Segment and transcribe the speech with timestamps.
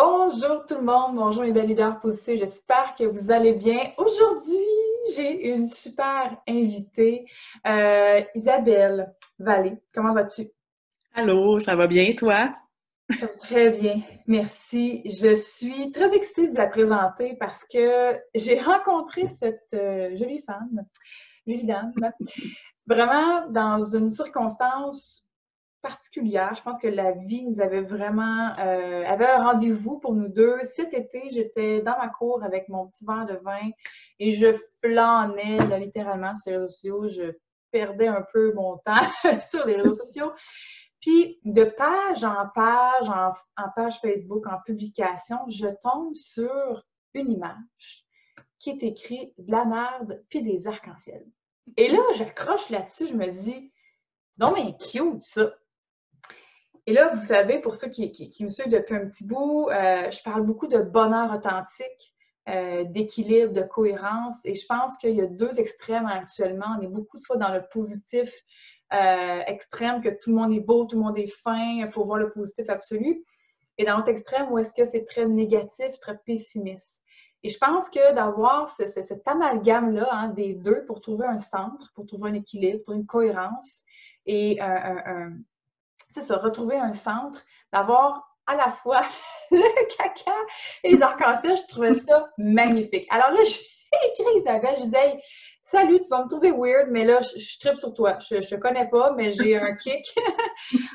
[0.00, 3.94] Bonjour tout le monde, bonjour mes belles leaders positifs, j'espère que vous allez bien.
[3.96, 4.64] Aujourd'hui,
[5.12, 7.26] j'ai une super invitée,
[7.66, 9.76] euh, Isabelle Vallée.
[9.92, 10.50] Comment vas-tu?
[11.14, 12.54] Allô, ça va bien toi?
[13.10, 15.02] Ça va très bien, merci.
[15.04, 20.86] Je suis très excitée de la présenter parce que j'ai rencontré cette euh, jolie femme,
[21.44, 21.92] jolie dame,
[22.86, 25.24] vraiment dans une circonstance
[25.82, 26.54] particulière.
[26.56, 30.58] Je pense que la vie nous avait vraiment euh, avait un rendez-vous pour nous deux.
[30.62, 33.70] Cet été, j'étais dans ma cour avec mon petit verre de vin
[34.18, 37.08] et je flânais littéralement sur les réseaux sociaux.
[37.08, 37.32] Je
[37.70, 40.32] perdais un peu mon temps sur les réseaux sociaux.
[41.00, 46.84] Puis, de page en page, en, en, page Facebook, en publication, je tombe sur
[47.14, 48.04] une image
[48.58, 51.24] qui est écrite de la merde puis des arcs-en-ciel.
[51.76, 53.72] Et là, j'accroche là-dessus, je me dis,
[54.38, 55.54] non mais cute ça.
[56.86, 60.22] Et là, vous savez, pour ceux qui, me suivent depuis un petit bout, euh, je
[60.22, 62.14] parle beaucoup de bonheur authentique,
[62.48, 64.36] euh, d'équilibre, de cohérence.
[64.44, 66.76] Et je pense qu'il y a deux extrêmes actuellement.
[66.78, 68.32] On est beaucoup soit dans le positif
[68.94, 72.06] euh, extrême, que tout le monde est beau, tout le monde est fin, il faut
[72.06, 73.22] voir le positif absolu.
[73.76, 77.02] Et dans l'autre extrême, où est-ce que c'est très négatif, très pessimiste.
[77.42, 82.06] Et je pense que d'avoir cet amalgame-là hein, des deux pour trouver un centre, pour
[82.06, 83.82] trouver un équilibre, pour une cohérence
[84.26, 85.36] et un,
[86.10, 89.02] c'est se retrouver un centre, d'avoir à la fois
[89.50, 90.36] le caca
[90.84, 93.06] et les arcs-en-ciel, je trouvais ça magnifique.
[93.10, 95.20] Alors là, j'ai écrit Isabelle, je disais,
[95.64, 98.18] salut, tu vas me trouver weird, mais là, je, je tripe sur toi.
[98.30, 100.14] Je, je te connais pas, mais j'ai un kick.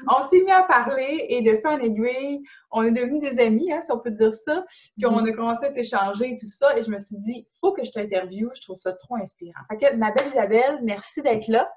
[0.10, 2.42] on s'est mis à parler et de faire en aiguille,
[2.72, 4.66] on est devenus des amis, hein, si on peut dire ça.
[4.98, 5.36] Puis on a mm-hmm.
[5.36, 6.78] commencé à s'échanger et tout ça.
[6.78, 9.62] Et je me suis dit, il faut que je t'interviewe, je trouve ça trop inspirant.
[9.70, 11.70] Fait que, ma belle Isabelle, merci d'être là.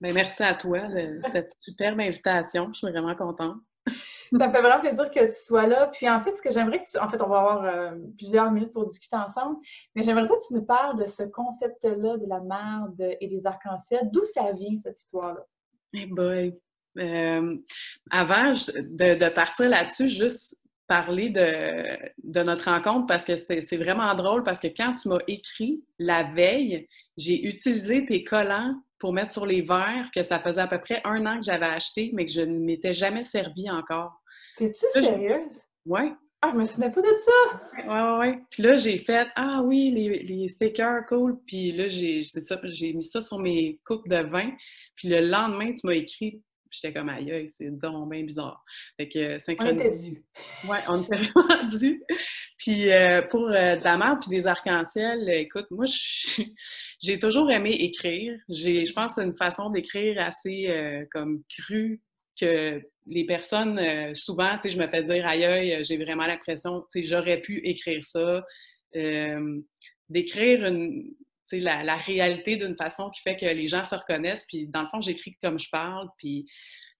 [0.00, 2.70] Bien, merci à toi de cette superbe invitation.
[2.72, 3.56] Je suis vraiment contente.
[3.86, 5.86] Ça me fait vraiment plaisir que tu sois là.
[5.92, 6.98] Puis en fait, ce que j'aimerais que tu.
[6.98, 9.56] En fait, on va avoir euh, plusieurs minutes pour discuter ensemble,
[9.94, 14.08] mais j'aimerais que tu nous parles de ce concept-là de la merde et des arcs-en-ciel.
[14.12, 15.44] D'où ça vient, cette histoire-là?
[15.94, 16.58] Eh boy!
[16.98, 17.56] Euh,
[18.10, 24.14] avant de, de partir là-dessus, juste parler de, de, notre rencontre parce que c'est vraiment
[24.14, 29.32] drôle parce que quand tu m'as écrit la veille, j'ai utilisé tes collants pour mettre
[29.32, 32.26] sur les verres que ça faisait à peu près un an que j'avais acheté, mais
[32.26, 34.20] que je ne m'étais jamais servi encore.
[34.56, 35.60] T'es-tu sérieuse?
[35.84, 36.12] Oui.
[36.42, 37.60] Ah, je me souvenais pas de ça!
[37.78, 38.42] Oui, oui, oui.
[38.50, 41.38] Puis là, j'ai fait Ah oui, les, les stickers, cool.
[41.46, 44.50] Puis là, j'ai mis ça sur mes coupes de vin.
[44.94, 48.62] Puis le lendemain, tu m'as écrit J'étais comme aïe, c'est donc bien bizarre.
[48.96, 49.84] Fait que synchronisé.
[49.84, 50.24] On était dû.
[50.68, 52.02] Ouais, on était vraiment dû.
[52.58, 55.86] Puis euh, pour euh, de la merde puis des arcs-en-ciel, écoute, moi,
[57.02, 58.34] j'ai toujours aimé écrire.
[58.48, 62.02] Je pense que c'est une façon d'écrire assez euh, comme crue
[62.40, 67.02] que les personnes, souvent, tu sais, je me fais dire aïe, j'ai vraiment l'impression, tu
[67.02, 68.44] sais, j'aurais pu écrire ça.
[70.08, 71.14] d'écrire une,
[71.52, 74.44] la, la, réalité d'une façon qui fait que les gens se reconnaissent.
[74.48, 76.08] Puis, dans le fond, j'écris comme je parle.
[76.18, 76.46] Puis,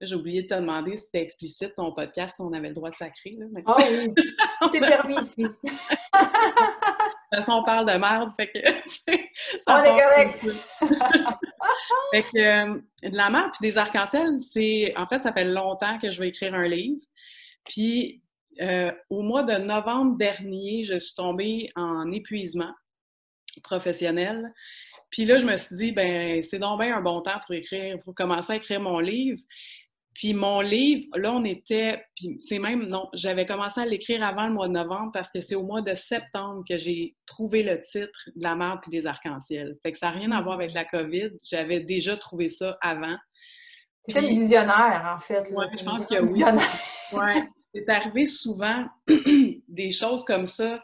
[0.00, 2.90] j'ai oublié de te demander si c'était explicite ton podcast, si on avait le droit
[2.90, 3.36] de sacrer.
[3.66, 4.12] Oh oui,
[4.72, 5.46] c'est permis ici.
[7.32, 8.58] de toute façon, on parle de merde, fait que.
[9.66, 10.46] on est correct.
[12.12, 14.94] fait que euh, de la merde puis des arcs-en-ciel, c'est.
[14.96, 17.00] En fait, ça fait longtemps que je vais écrire un livre.
[17.64, 18.22] Puis,
[18.60, 22.72] euh, au mois de novembre dernier, je suis tombée en épuisement
[23.62, 24.52] professionnelle.
[25.10, 27.98] Puis là, je me suis dit, ben c'est donc bien un bon temps pour écrire,
[28.04, 29.40] pour commencer à écrire mon livre.
[30.16, 34.46] Puis mon livre, là, on était, puis c'est même, non, j'avais commencé à l'écrire avant
[34.46, 37.78] le mois de novembre parce que c'est au mois de septembre que j'ai trouvé le
[37.82, 39.76] titre de la merde puis des arcs-en-ciel.
[39.82, 41.32] Fait que ça n'a rien à voir avec la COVID.
[41.44, 43.16] J'avais déjà trouvé ça avant.
[44.08, 45.46] C'est une visionnaire, en fait.
[45.50, 46.42] Oui, je pense que oui.
[47.12, 47.44] Ouais,
[47.74, 48.86] c'est arrivé souvent
[49.68, 50.80] des choses comme ça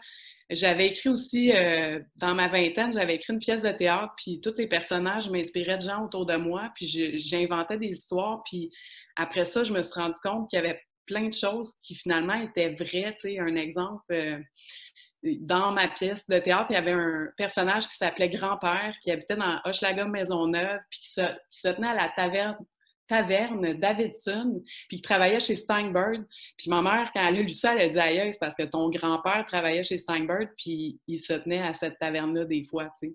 [0.54, 4.54] j'avais écrit aussi, euh, dans ma vingtaine, j'avais écrit une pièce de théâtre, puis tous
[4.58, 6.86] les personnages m'inspiraient de gens autour de moi, puis
[7.16, 8.70] j'inventais des histoires, puis
[9.16, 12.34] après ça, je me suis rendu compte qu'il y avait plein de choses qui finalement
[12.34, 13.12] étaient vraies.
[13.14, 14.38] Tu sais, un exemple, euh,
[15.22, 19.36] dans ma pièce de théâtre, il y avait un personnage qui s'appelait Grand-Père, qui habitait
[19.36, 22.56] dans Hochelaga Maisonneuve, puis qui se, qui se tenait à la taverne
[23.08, 26.24] taverne Davidson, puis qui travaillait chez Steinberg.
[26.56, 28.62] Puis ma mère, quand elle a lu ça, elle a dit aïe, c'est parce que
[28.62, 33.08] ton grand-père travaillait chez Steinberg, puis il se tenait à cette taverne-là des fois, tu
[33.08, 33.14] sais.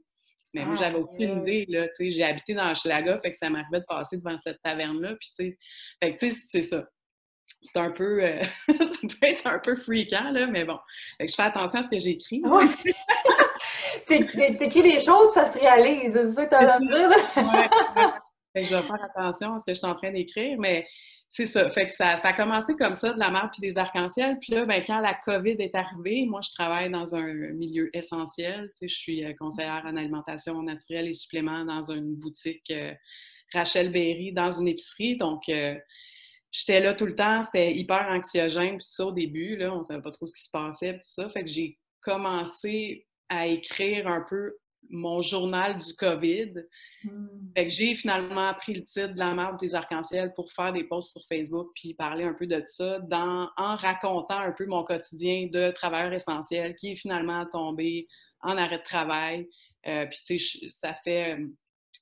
[0.57, 2.11] Mais moi, j'avais aucune idée, là, tu sais.
[2.11, 5.45] J'ai habité dans Schlaga, fait que ça m'arrivait de passer devant cette taverne-là, puis tu
[5.45, 5.57] sais.
[6.01, 6.85] Fait que, tu sais, c'est ça.
[7.61, 8.23] C'est un peu...
[8.23, 10.77] Euh, ça peut être un peu freakant, là, mais bon.
[11.19, 12.41] Fait que je fais attention à ce que j'écris.
[12.43, 12.65] Ouais.
[14.07, 16.13] T'écris des choses, ça se réalise.
[16.13, 16.79] C'est ça que t'as
[18.55, 20.87] je vais faire attention à ce que je suis en train d'écrire, mais
[21.29, 21.69] c'est ça.
[21.71, 24.37] Fait que ça, a commencé comme ça, de la marque puis des arcs-en-ciel.
[24.39, 28.69] Puis là, ben, quand la COVID est arrivée, moi, je travaille dans un milieu essentiel.
[28.69, 32.93] Tu sais, je suis euh, conseillère en alimentation naturelle et suppléments dans une boutique euh,
[33.53, 35.17] Rachel Berry, dans une épicerie.
[35.17, 35.75] Donc, euh,
[36.51, 37.43] j'étais là tout le temps.
[37.43, 39.57] C'était hyper anxiogène, tout ça, au début.
[39.57, 41.29] Là, on savait pas trop ce qui se passait, tout ça.
[41.29, 44.55] Fait que j'ai commencé à écrire un peu
[44.89, 46.53] mon journal du COVID.
[47.03, 47.27] Hmm.
[47.55, 50.83] Fait que j'ai finalement pris le titre de la marque des arcs-en-ciel pour faire des
[50.83, 54.83] posts sur Facebook puis parler un peu de ça dans, en racontant un peu mon
[54.83, 58.07] quotidien de travailleur essentiel qui est finalement tombé
[58.41, 59.47] en arrêt de travail.
[59.87, 61.47] Euh, puis tu sais, ça fait euh,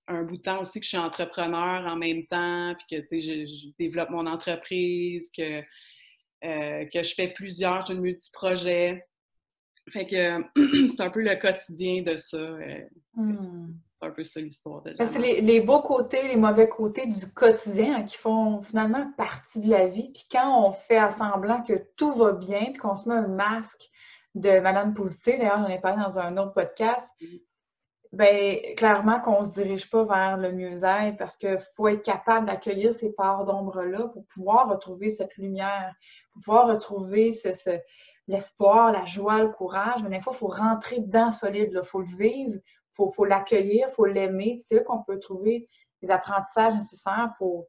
[0.08, 3.22] un bout de temps aussi que je suis entrepreneur en même temps puis que tu
[3.22, 5.60] sais, je, développe mon entreprise, que,
[6.44, 9.04] euh, que je fais plusieurs, j'ai multi-projets.
[9.90, 12.38] Fait que c'est un peu le quotidien de ça.
[12.38, 12.82] Euh,
[13.16, 13.74] hmm.
[13.88, 17.98] C'est un peu ça l'histoire de C'est les, beaux côtés, les mauvais côtés du quotidien
[17.98, 20.12] hein, qui font finalement partie de la vie.
[20.12, 23.28] Puis quand on fait à semblant que tout va bien, puis qu'on se met un
[23.28, 23.90] masque
[24.34, 27.10] de Madame Positive, d'ailleurs j'en ai parlé dans un autre podcast,
[28.12, 32.48] bien clairement qu'on ne se dirige pas vers le mieux-être parce qu'il faut être capable
[32.48, 35.94] d'accueillir ces parts d'ombre-là pour pouvoir retrouver cette lumière,
[36.34, 37.50] pour pouvoir retrouver ce
[38.28, 42.02] l'espoir, la joie, le courage, mais des fois, il faut rentrer dans solide, il faut
[42.02, 44.60] le vivre, il faut, l'accueillir, il faut l'aimer.
[44.66, 45.68] C'est là qu'on peut trouver
[46.02, 47.68] les apprentissages nécessaires pour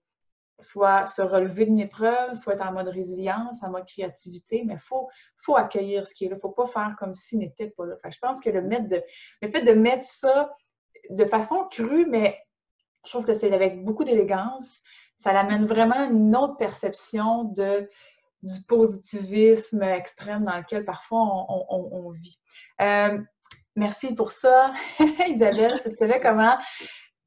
[0.60, 4.80] soit se relever d'une épreuve, soit être en mode résilience, en mode créativité, mais il
[4.80, 5.08] faut,
[5.54, 6.34] accueillir ce qui est là.
[6.34, 7.96] Il ne faut pas faire comme s'il n'était pas là.
[8.08, 10.50] je pense que le, fait de mettre ça
[11.10, 12.38] de façon crue, mais
[13.04, 14.80] je trouve que c'est avec beaucoup d'élégance,
[15.18, 17.88] ça l'amène vraiment une autre perception de
[18.42, 21.18] du positivisme extrême dans lequel parfois
[21.48, 22.38] on, vit.
[22.80, 23.18] Euh,
[23.74, 24.72] merci pour ça,
[25.28, 25.80] Isabelle.
[25.82, 26.56] Tu savais comment?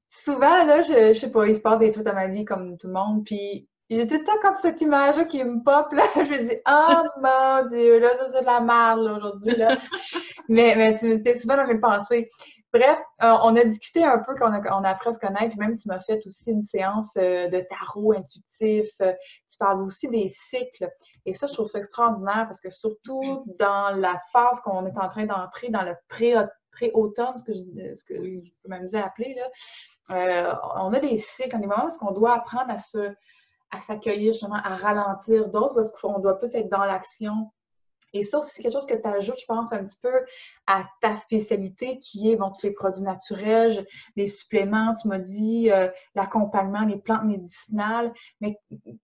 [0.10, 2.78] Souvent, là, je, je sais pas, il se passe des trucs dans ma vie comme
[2.78, 6.04] tout le monde, puis j'ai tout le temps comme cette image-là qui me pop, là,
[6.16, 9.78] je me dis «Oh mon Dieu, là, ça c'est de la merde, aujourd'hui, là.»
[10.50, 12.30] Mais, mais c'est souvent dans mes pensées.
[12.72, 15.58] Bref, euh, on a discuté un peu, qu'on a, on a appris à se connaître,
[15.58, 18.90] même tu m'as fait aussi une séance euh, de tarot intuitif.
[19.02, 19.14] Euh,
[19.50, 20.88] tu parles aussi des cycles.
[21.26, 25.10] Et ça, je trouve ça extraordinaire parce que surtout dans la phase qu'on est en
[25.10, 29.36] train d'entrer, dans le pré-automne, que je, ce que je peux m'amuser à appeler,
[30.10, 33.14] on a des cycles, on moments où on doit apprendre à se
[33.72, 37.52] à s'accueillir, justement, à ralentir, d'autres parce qu'on doit plus être dans l'action,
[38.14, 40.26] et ça, c'est quelque chose que tu ajoutes, je pense, un petit peu
[40.68, 43.86] à ta spécialité qui est bon, tous les produits naturels,
[44.16, 48.14] les suppléments, tu m'as dit euh, l'accompagnement, les plantes médicinales.
[48.42, 48.60] Mais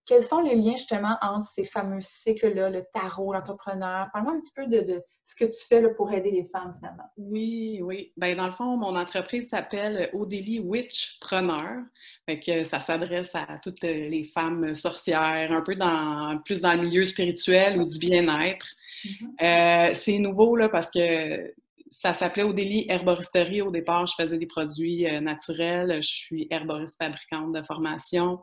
[0.05, 4.09] quels sont les liens justement entre ces fameux cycles-là, le tarot, l'entrepreneur?
[4.11, 7.09] Parle-moi un petit peu de, ce que tu fais là, pour aider les femmes finalement?
[7.17, 8.13] Oui, oui.
[8.15, 11.81] Ben, dans le fond, mon entreprise s'appelle Odélie Witchpreneur.
[12.27, 16.83] Fait que ça s'adresse à toutes les femmes sorcières, un peu dans, plus dans le
[16.83, 18.67] milieu spirituel ou du bien-être.
[19.03, 19.89] Mm-hmm.
[19.89, 21.53] Euh, c'est nouveau là, parce que
[21.89, 23.63] ça s'appelait Odélie Herboristerie.
[23.63, 26.03] Au départ, je faisais des produits euh, naturels.
[26.03, 28.41] Je suis herboriste fabricante de formation.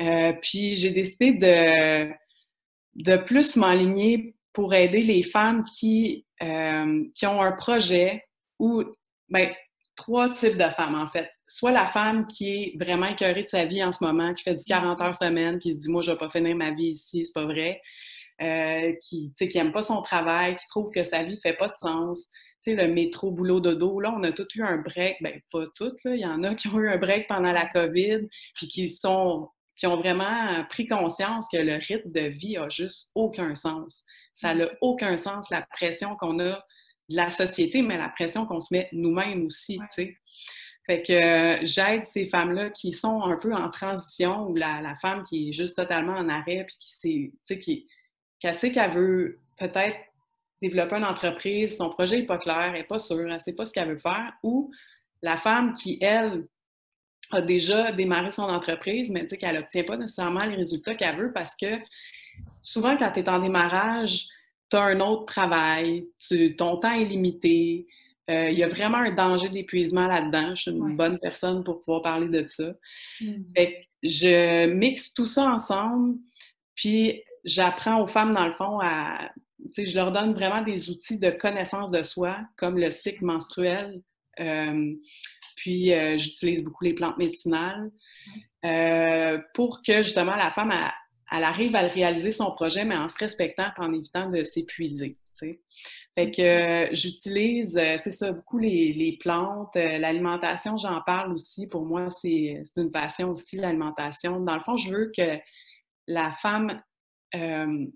[0.00, 2.10] Euh, puis j'ai décidé de,
[2.94, 8.24] de plus m'aligner pour aider les femmes qui, qui ont un projet
[8.58, 8.82] ou
[9.28, 9.54] ben,
[9.94, 11.30] trois types de femmes, en fait.
[11.46, 14.56] Soit la femme qui est vraiment écœurée de sa vie en ce moment, qui fait
[14.56, 17.24] du 40 heures semaine, qui se dit, moi, je vais pas finir ma vie ici,
[17.24, 17.80] c'est pas vrai.
[18.42, 21.76] Euh, qui, qui aime pas son travail, qui trouve que sa vie fait pas de
[21.76, 22.26] sens.
[22.60, 25.18] Tu sais, le métro, boulot, dodo, là, on a tous eu un break.
[25.20, 26.16] Ben, pas toutes, là.
[26.16, 29.50] Il y en a qui ont eu un break pendant la COVID, puis qui sont
[29.78, 34.04] qui ont vraiment pris conscience que le rythme de vie a juste aucun sens.
[34.32, 36.64] Ça n'a aucun sens, la pression qu'on a
[37.08, 40.16] de la société, mais la pression qu'on se met nous-mêmes aussi, tu sais.
[40.88, 45.22] Fait que euh, j'aide ces femmes-là qui sont un peu en transition ou la, femme
[45.22, 47.86] qui est juste totalement en arrêt puis qui sait, tu sais, qui,
[48.52, 49.98] sait qu'elle veut peut-être
[50.62, 53.54] développer une entreprise, son projet n'est pas clair, elle n'est pas sûre, elle ne sait
[53.54, 54.72] pas ce qu'elle veut faire, ou
[55.20, 56.46] la femme qui, elle,
[57.30, 61.16] a déjà démarré son entreprise, mais tu sais, qu'elle n'obtient pas nécessairement les résultats qu'elle
[61.16, 61.78] veut parce que
[62.62, 64.26] souvent, quand tu es en démarrage,
[64.70, 66.06] tu as un autre travail,
[66.56, 67.86] ton temps est limité.
[68.30, 70.54] Euh, il y a vraiment un danger d'épuisement là-dedans.
[70.54, 72.72] Je suis une bonne personne pour pouvoir parler de ça.
[73.20, 73.32] Mmh.
[74.02, 76.16] je mixe tout ça ensemble,
[76.74, 79.30] puis j'apprends aux femmes, dans le fond, à.
[79.76, 84.00] Je leur donne vraiment des outils de connaissance de soi, comme le cycle menstruel.
[84.38, 84.94] Euh,
[85.58, 87.90] puis euh, j'utilise beaucoup les plantes médicinales
[89.54, 90.72] pour que justement la femme
[91.30, 95.18] elle arrive à réaliser son projet, mais en se respectant et en évitant de s'épuiser.
[96.16, 101.68] Fait que euh, j'utilise, euh, c'est ça, beaucoup les, plantes, euh, l'alimentation, j'en parle aussi.
[101.68, 104.40] Pour moi, c'est une passion aussi, l'alimentation.
[104.40, 105.38] Dans le fond, je veux que
[106.08, 106.82] la femme
[107.36, 107.86] euh,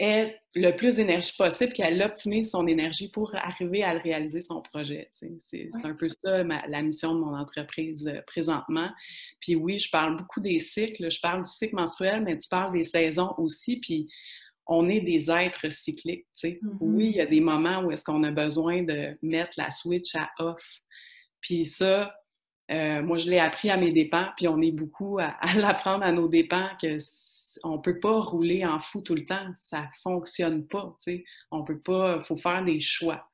[0.00, 5.10] ait le plus d'énergie possible, qu'elle optimise son énergie pour arriver à réaliser son projet.
[5.12, 8.90] C'est un peu ça la mission de mon entreprise euh, présentement.
[9.40, 12.72] Puis oui, je parle beaucoup des cycles, je parle du cycle menstruel, mais tu parles
[12.72, 13.78] des saisons aussi.
[13.78, 14.08] Puis
[14.66, 16.26] on est des êtres cycliques.
[16.42, 16.76] Mm-hmm.
[16.80, 20.14] Oui, il y a des moments où est-ce qu'on a besoin de mettre la switch
[20.16, 20.64] à off.
[21.40, 22.14] Puis ça,
[22.70, 26.12] euh, moi, je l'ai appris à mes dépens, puis on est beaucoup à, l'apprendre à
[26.12, 26.98] nos dépens que
[27.64, 31.24] on peut pas rouler en fou tout le temps, ça fonctionne pas, tu sais.
[31.50, 33.28] On peut pas, faut faire des choix.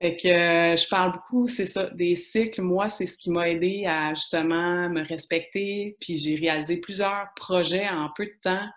[0.00, 2.62] Fait que euh, je parle beaucoup, c'est ça, des cycles.
[2.62, 7.88] Moi, c'est ce qui m'a aidé à justement me respecter, puis j'ai réalisé plusieurs projets
[7.88, 8.68] en peu de temps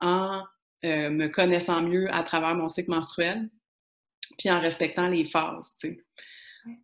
[0.00, 0.42] en
[0.84, 3.48] euh, me connaissant mieux à travers mon cycle menstruel,
[4.38, 6.04] puis en respectant les phases, tu sais.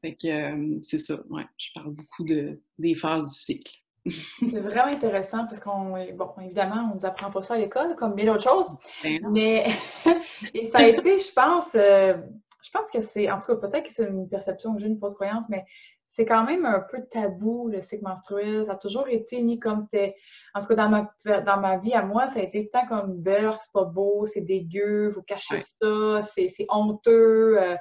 [0.02, 3.74] Fait que euh, c'est ça, ouais, je parle beaucoup de, des phases du cycle.
[4.06, 7.96] C'est vraiment intéressant parce qu'on, bon, évidemment, on ne nous apprend pas ça à l'école,
[7.96, 8.76] comme bien d'autres choses.
[9.02, 9.66] Ben mais,
[10.54, 12.14] et ça a été, je pense, euh,
[12.62, 14.98] je pense que c'est, en tout cas, peut-être que c'est une perception que j'ai, une
[14.98, 15.64] fausse croyance, mais
[16.12, 18.66] c'est quand même un peu tabou, le cycle menstruel.
[18.66, 20.16] Ça a toujours été mis comme c'était.
[20.54, 22.80] En tout cas, dans ma, dans ma vie à moi, ça a été tout le
[22.80, 27.60] temps comme beurre, c'est pas beau, c'est dégueu, vous cachez ça, c'est honteux.
[27.60, 27.76] Euh,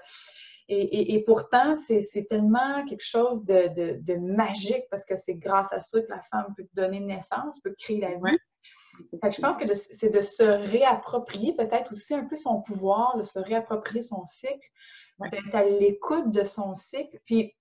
[0.71, 6.09] et, pourtant, c'est tellement quelque chose de, magique parce que c'est grâce à ça que
[6.09, 8.38] la femme peut donner naissance, peut créer la vie.
[9.11, 13.39] je pense que c'est de se réapproprier peut-être aussi un peu son pouvoir, de se
[13.39, 14.69] réapproprier son cycle,
[15.31, 17.19] d'être à l'écoute de son cycle.
[17.25, 17.55] Puis,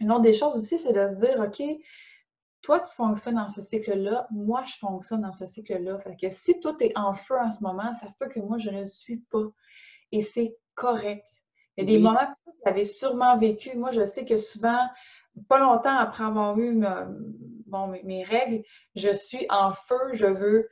[0.00, 1.62] une autre des choses aussi, c'est de se dire, OK,
[2.60, 6.00] toi, tu fonctionnes dans ce cycle-là, moi, je fonctionne dans ce cycle-là.
[6.00, 8.40] Fait que si toi, tu es en feu en ce moment, ça se peut que
[8.40, 9.46] moi, je ne le suis pas.
[10.10, 11.24] Et c'est correct.
[11.76, 13.76] Il y a des moments que vous avez sûrement vécu.
[13.76, 14.86] Moi, je sais que souvent,
[15.48, 16.72] pas longtemps après avoir eu
[18.04, 18.62] mes, règles,
[18.94, 20.68] je suis en feu, je veux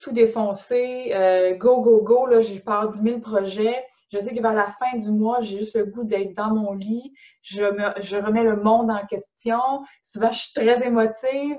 [0.00, 3.84] tout défoncer, euh, go, go, go, là, je pars 10 000 projets.
[4.10, 6.72] Je sais que vers la fin du mois, j'ai juste le goût d'être dans mon
[6.72, 7.12] lit.
[7.42, 7.64] Je,
[8.00, 9.60] je remets le monde en question.
[10.02, 11.58] Souvent, je suis très émotive.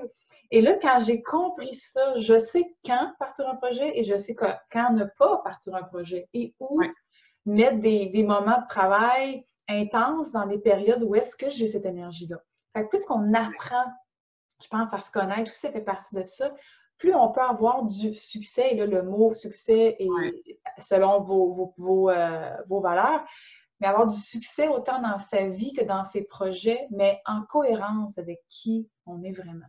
[0.50, 4.34] Et là, quand j'ai compris ça, je sais quand partir un projet et je sais
[4.34, 6.80] quand ne pas partir un projet et où
[7.46, 12.36] mettre des, moments de travail intenses dans des périodes où est-ce que j'ai cette énergie-là.
[12.74, 13.84] Fait que plus qu'on apprend,
[14.62, 16.52] je pense, à se connaître, tout ça fait partie de ça,
[16.98, 22.10] plus on peut avoir du succès, et là, le mot succès est selon vos, vos,
[22.10, 23.24] euh, vos, valeurs,
[23.80, 28.18] mais avoir du succès autant dans sa vie que dans ses projets, mais en cohérence
[28.18, 29.66] avec qui on est vraiment.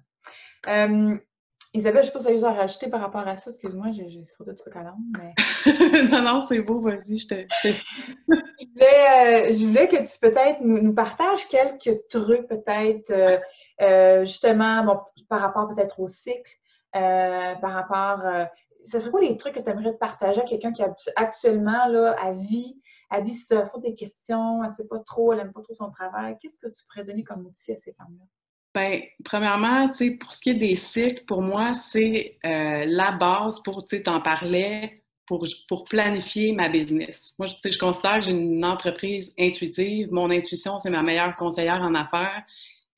[0.68, 1.18] Euh,
[1.74, 3.50] Isabelle, je ne sais pas si tu as à rajouter par rapport à ça.
[3.50, 5.00] Excuse-moi, j'ai sauté de truc à l'âme.
[5.18, 5.34] Mais...
[6.22, 7.36] non, non, c'est beau, vas-y, je te.
[7.36, 7.74] Euh,
[9.54, 13.38] je, voulais, que tu peut-être nous, partages quelques trucs, peut-être, euh,
[13.82, 15.00] euh, justement, bon,
[15.30, 16.52] par rapport peut-être au cycle,
[16.94, 18.48] par rapport.
[18.84, 20.84] ce serait quoi les trucs que tu aimerais partager à quelqu'un qui
[21.16, 25.34] actuellement, là, à vie, a dit ça, faut des questions, elle ne sait pas trop,
[25.34, 26.38] elle n'aime pas trop son travail.
[26.42, 28.26] Qu'est-ce que tu pourrais donner comme outil à ces femmes-là?
[28.74, 33.12] Bien, premièrement, tu sais, pour ce qui est des cycles, pour moi, c'est euh, la
[33.12, 35.01] base pour, tu sais, t'en parlais,
[35.68, 37.34] pour, planifier ma business.
[37.40, 40.12] Moi, sais, je considère que j'ai une entreprise intuitive.
[40.12, 42.44] Mon intuition, c'est ma meilleure conseillère en affaires.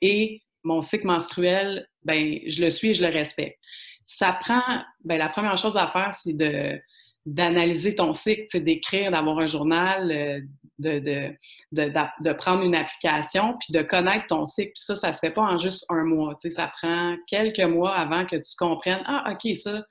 [0.02, 3.60] Et mon cycle menstruel, ben, je le suis et je le respecte.
[4.06, 4.62] Ça prend,
[5.04, 6.80] ben, la première chose à faire, c'est de,
[7.26, 10.42] d'analyser ton cycle, d'écrire, d'avoir un journal, euh,
[10.80, 11.36] de, de,
[11.72, 14.72] de, de, prendre une application, puis de connaître ton cycle.
[14.74, 16.36] Puis ça, ça se fait pas en juste un mois.
[16.40, 19.84] Ça prend quelques mois avant que tu comprennes Ah, OK, ça,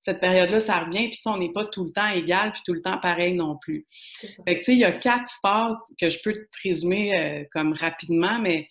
[0.00, 2.82] cette période-là, ça revient, puis on n'est pas tout le temps égal, puis tout le
[2.82, 3.86] temps pareil non plus.
[4.20, 7.44] Fait que, tu sais, il y a quatre phases que je peux te résumer euh,
[7.52, 8.66] comme rapidement, mais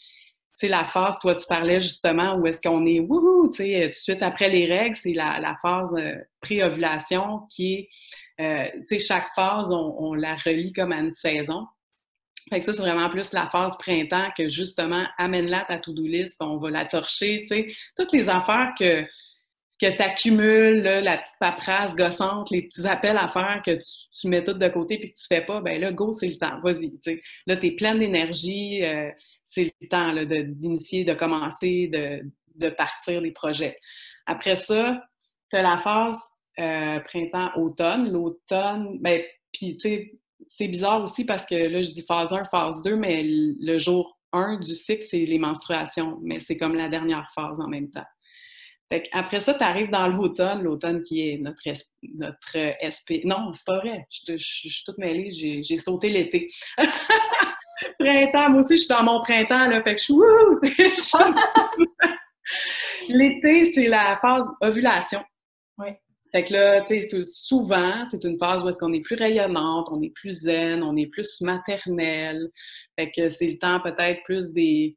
[0.59, 3.81] tu sais, la phase, toi, tu parlais justement où est-ce qu'on est, wouhou, tu sais,
[3.83, 7.89] tout de suite après les règles, c'est la, la, phase euh, pré-ovulation qui est
[8.39, 11.67] euh, tu sais, chaque phase, on, la relie comme à une saison.
[12.49, 16.41] Fait que ça, c'est vraiment plus la phase printemps que justement, amène-la ta to-do list,
[16.41, 17.67] on va la torcher, tu sais.
[17.97, 19.05] Toutes les affaires que,
[19.79, 23.77] que tu accumules, la petite paperasse gossante, les petits appels à faire que
[24.19, 26.37] tu, mets toutes de côté puis que tu fais pas, ben là, go, c'est le
[26.37, 27.23] temps, vas-y, tu.
[27.47, 29.09] Là, tu es pleine d'énergie, euh,
[29.43, 32.21] c'est le temps d'initier, de, commencer, de,
[32.55, 33.77] de partir des projets.
[34.25, 35.01] Après ça,
[35.49, 36.19] tu as la phase
[36.59, 38.11] euh, printemps-automne.
[38.11, 42.45] L'automne, ben, puis tu sais, c'est bizarre aussi parce que là, je dis phase 1,
[42.45, 46.89] phase 2, mais le jour 1 du cycle, c'est les menstruations, mais c'est comme la
[46.89, 48.05] dernière phase en même temps.
[48.91, 51.61] Fait après ça, tu arrives dans l'automne, l'automne qui est notre,
[52.15, 53.21] notre SP.
[53.23, 54.07] Non, c'est pas vrai.
[54.09, 56.47] Je, suis toute mêlée, j'ai sauté l'été.
[57.99, 61.13] printemps, moi aussi, je suis dans mon printemps, là, fait que je suis
[63.09, 65.23] L'été, c'est la phase ovulation.
[65.77, 65.89] Oui.
[66.31, 69.89] Fait que là, tu sais, souvent, c'est une phase où est-ce qu'on est plus rayonnante,
[69.91, 72.49] on est plus zen, on est plus maternel.
[72.97, 74.95] Fait que c'est le temps peut-être plus des,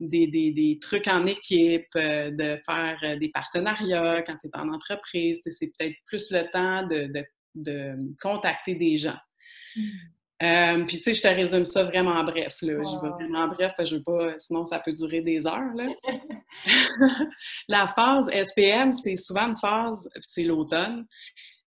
[0.00, 4.72] des, des, trucs en équipe, euh, de faire euh, des partenariats quand tu es en
[4.72, 5.40] entreprise.
[5.46, 7.10] C'est peut-être plus le temps de,
[7.54, 9.18] de, contacter des gens.
[9.76, 9.82] Mmh.
[10.42, 12.60] Euh, puis, tu sais, je te résume ça vraiment bref.
[12.60, 12.82] Là.
[12.82, 15.72] Je vais vraiment bref parce que je veux pas, sinon ça peut durer des heures.
[15.74, 15.86] Là.
[17.68, 21.06] la phase SPM, c'est souvent une phase, c'est l'automne.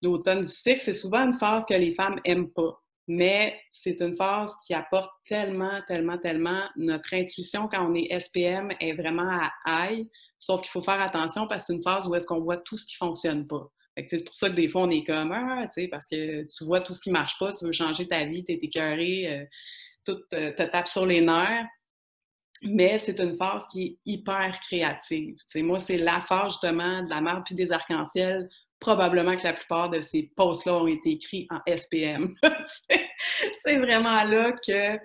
[0.02, 2.83] L'automne du cycle, c'est souvent une phase que les femmes aiment pas.
[3.06, 6.62] Mais c'est une phase qui apporte tellement, tellement, tellement.
[6.76, 10.08] Notre intuition quand on est SPM est vraiment à high,
[10.38, 12.78] sauf qu'il faut faire attention parce que c'est une phase où est-ce qu'on voit tout
[12.78, 13.68] ce qui fonctionne pas.
[14.08, 16.92] C'est pour ça que des fois, on est comme, ah, parce que tu vois tout
[16.92, 19.44] ce qui marche pas, tu veux changer ta vie, tu es écœuré, euh,
[20.04, 21.66] tout te, tape sur les nerfs.
[22.62, 25.36] Mais c'est une phase qui est hyper créative.
[25.56, 28.48] moi, c'est la phase justement de la mère puis des arcs-en-ciel.
[28.84, 32.34] Probablement que la plupart de ces posts-là ont été écrits en SPM.
[33.56, 34.98] c'est vraiment là que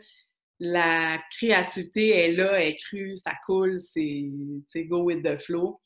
[0.60, 5.80] la créativité est là, est crue, ça coule, c'est go with the flow.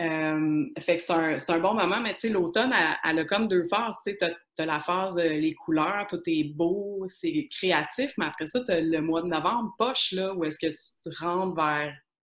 [0.00, 3.64] Euh, fait que c'est un, bon moment, mais tu sais, l'automne, elle, a comme deux
[3.64, 3.96] phases.
[4.06, 8.46] Tu sais, as, la phase euh, les couleurs, tout est beau, c'est créatif, mais après
[8.46, 11.56] ça, tu as le mois de novembre, poche, là, où est-ce que tu te rentres
[11.56, 11.92] vers.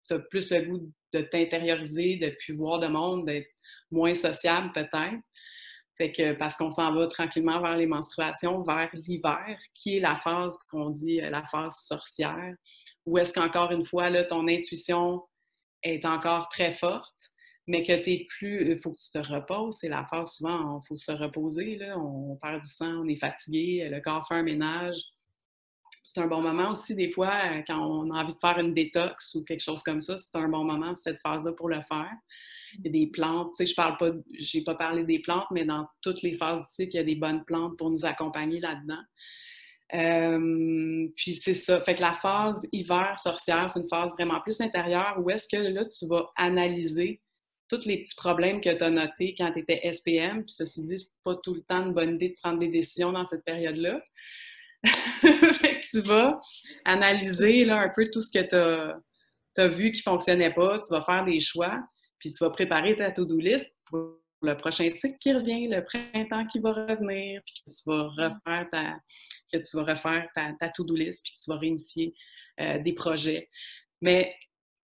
[0.07, 3.52] Tu as plus le goût de t'intérioriser, de plus voir de monde, d'être
[3.91, 5.19] moins sociable peut-être.
[5.95, 10.15] Fait que parce qu'on s'en va tranquillement vers les menstruations, vers l'hiver, qui est la
[10.15, 12.55] phase qu'on dit euh, la phase sorcière,
[13.05, 15.21] où est-ce qu'encore une fois, là, ton intuition
[15.83, 17.33] est encore très forte
[17.67, 18.71] mais que tu plus.
[18.71, 19.77] Il faut que tu te reposes.
[19.79, 21.77] C'est la phase souvent, il faut se reposer.
[21.77, 21.97] Là.
[21.97, 25.01] On perd du sang, on est fatigué, le corps fait un ménage.
[26.03, 29.35] C'est un bon moment aussi, des fois, quand on a envie de faire une détox
[29.35, 32.11] ou quelque chose comme ça, c'est un bon moment, cette phase-là, pour le faire.
[32.79, 35.47] Il y a des plantes, tu sais, je parle pas, j'ai pas parlé des plantes,
[35.51, 38.05] mais dans toutes les phases du cycle, il y a des bonnes plantes pour nous
[38.05, 39.01] accompagner là-dedans.
[39.93, 41.81] Euh, puis c'est ça.
[41.81, 45.61] Fait que la phase hiver sorcière, c'est une phase vraiment plus intérieure où est-ce que
[45.61, 47.21] là, tu vas analyser
[47.69, 50.43] tous les petits problèmes que tu as notés quand tu étais SPM.
[50.43, 53.11] Puis ceci dit, c'est pas tout le temps une bonne idée de prendre des décisions
[53.11, 54.01] dans cette période-là.
[55.89, 56.41] tu vas
[56.85, 60.79] analyser là, un peu tout ce que tu as, vu qui fonctionnait pas.
[60.79, 61.79] Tu vas faire des choix,
[62.23, 66.47] puis tu vas préparer ta to-do list pour le prochain cycle qui revient, le printemps
[66.47, 68.95] qui va revenir, puis que tu vas refaire ta,
[69.51, 72.13] que tu vas refaire ta, to-do list, puis tu vas réinitier
[72.61, 73.49] euh, des projets.
[74.01, 74.33] Mais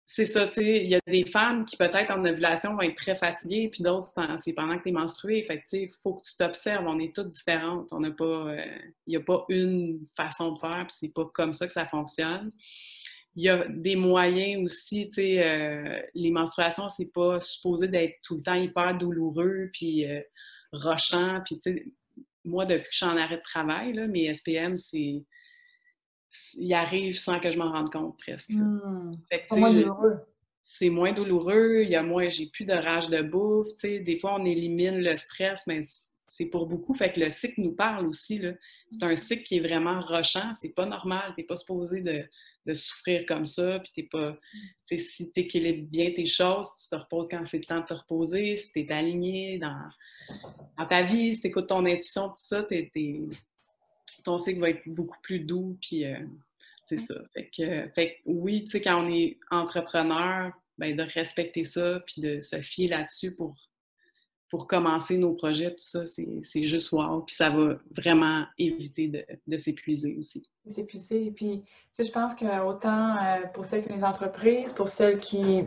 [0.05, 2.95] c'est ça, tu sais, il y a des femmes qui peut-être en ovulation vont être
[2.95, 5.43] très fatiguées, puis d'autres, c'est pendant que tu es menstruée.
[5.43, 6.87] Fait tu sais, il faut que tu t'observes.
[6.87, 7.93] On est toutes différentes.
[7.93, 8.65] On n'a pas, euh,
[9.05, 11.85] il n'y a pas une façon de faire, puis c'est pas comme ça que ça
[11.85, 12.51] fonctionne.
[13.39, 18.15] Il y a des moyens aussi, tu sais, euh, les menstruations, c'est pas supposé d'être
[18.21, 20.19] tout le temps hyper douloureux, puis euh,
[20.73, 21.85] rochant, puis tu sais,
[22.43, 25.23] moi, depuis que je suis en arrêt de travail, là, mes SPM, c'est
[26.57, 28.49] il arrive sans que je m'en rende compte presque.
[28.49, 29.15] Hmm.
[29.31, 30.19] c'est moins douloureux.
[30.61, 34.35] C'est moins douloureux, il y a moins, j'ai plus de rage de bouffe, des fois
[34.37, 35.79] on élimine le stress, mais
[36.27, 36.93] c'est pour beaucoup.
[36.93, 38.41] Fait que le cycle nous parle aussi.
[38.91, 42.25] C'est un cycle qui est vraiment rochant, c'est pas normal, t'es pas supposé de,
[42.73, 44.37] souffrir comme ça, puis t'es pas...
[44.85, 47.93] Si tu équilibres bien tes choses, tu te reposes quand c'est le temps de te
[47.93, 49.89] reposer, si tu es aligné dans,
[50.77, 52.91] dans ta vie, si tu écoutes ton intuition, tout ça, t'es
[54.23, 56.19] ton cycle va être beaucoup plus doux, puis euh,
[56.83, 57.15] c'est ça.
[57.33, 62.21] Fait que, fait oui, tu sais, quand on est entrepreneur, ben, de respecter ça, puis
[62.21, 63.55] de se fier là-dessus pour,
[64.49, 67.21] pour commencer nos projets, tout ça, c'est juste wow.
[67.21, 70.49] Puis ça va vraiment éviter de, de s'épuiser aussi.
[70.67, 71.31] S'épuiser.
[71.35, 74.89] Puis, tu sais, je pense que autant euh, pour celles qui ont des entreprises, pour
[74.89, 75.63] celles qui,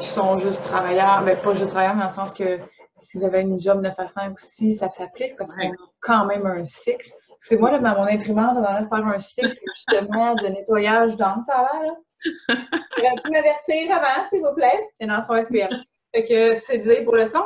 [0.00, 2.58] sont juste travailleurs, ben pas juste travailleurs, mais dans le sens que
[2.98, 6.26] si vous avez une job 9 à 5 aussi, ça s'applique parce qu'on a quand
[6.26, 7.10] même un cycle.
[7.40, 11.44] C'est moi, là, dans mon imprimante, on a faire un cycle justement de nettoyage d'encre,
[11.46, 11.94] ça va, là.
[12.48, 14.88] Vous pu m'avertir avant, s'il vous plaît.
[15.00, 15.70] Et dans son SPM.
[16.14, 17.42] Fait que c'est dit pour le son.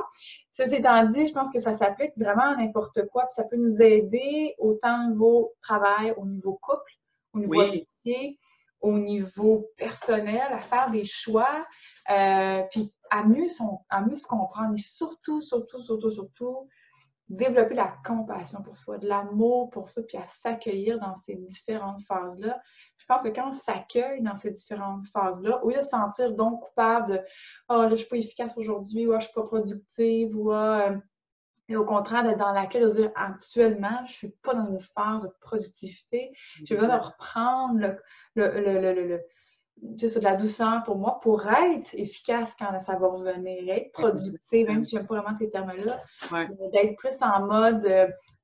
[0.56, 3.24] Ceci étant dit, je pense que ça s'applique vraiment à n'importe quoi.
[3.24, 6.92] Puis ça peut nous aider autant au niveau travail, au niveau couple,
[7.34, 8.38] au niveau métier,
[8.80, 11.66] au niveau personnel, à faire des choix,
[12.10, 16.68] euh, puis à mieux, son, à mieux se comprendre et surtout, surtout, surtout, surtout,
[17.28, 22.00] développer la compassion pour soi, de l'amour pour soi, puis à s'accueillir dans ces différentes
[22.04, 22.58] phases-là.
[23.08, 26.32] Je pense que quand on s'accueille dans ces différentes phases-là, au lieu de se sentir
[26.32, 27.20] donc coupable de
[27.68, 31.76] Oh, là, je suis pas efficace aujourd'hui, ou oh, je suis pas productive, ou oh,
[31.76, 35.30] au contraire d'être dans l'accueil, de dire actuellement, je suis pas dans une phase de
[35.40, 36.32] productivité,
[36.64, 37.96] j'ai besoin de reprendre le,
[38.34, 39.20] le, le,
[39.82, 44.84] de la douceur pour moi, pour être efficace quand ça va revenir, être productive, même
[44.84, 46.02] si je n'aime pas vraiment ces termes-là,
[46.72, 47.86] d'être plus en mode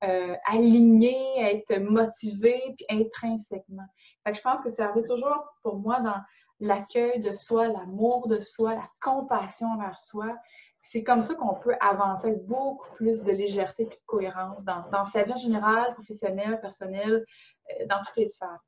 [0.05, 3.87] euh, aligné, être motivé, puis intrinsèquement.
[4.25, 6.21] Fait que je pense que ça arrive toujours pour moi dans
[6.61, 10.37] l'accueil de soi, l'amour de soi, la compassion envers soi.
[10.83, 14.85] C'est comme ça qu'on peut avancer avec beaucoup plus de légèreté et de cohérence dans,
[14.91, 17.25] dans sa vie générale, professionnelle, personnelle,
[17.71, 18.59] euh, dans toutes les sphères.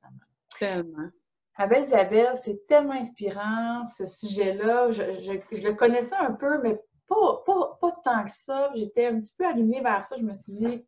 [0.59, 1.11] Tellement.
[1.57, 4.91] Ah ben Isabelle, c'est tellement inspirant, ce sujet-là.
[4.91, 8.73] Je, le connaissais un peu, mais pas, pas, pas tant que ça.
[8.75, 10.17] J'étais un petit peu allumée vers ça.
[10.17, 10.85] Je me suis dit,